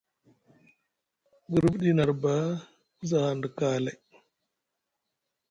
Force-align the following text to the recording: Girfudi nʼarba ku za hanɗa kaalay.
Girfudi 1.51 1.89
nʼarba 1.93 2.33
ku 2.97 3.03
za 3.09 3.17
hanɗa 3.25 3.47
kaalay. 3.57 3.97